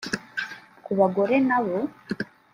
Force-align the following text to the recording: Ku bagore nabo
Ku 0.83 0.91
bagore 0.99 1.35
nabo 1.47 1.77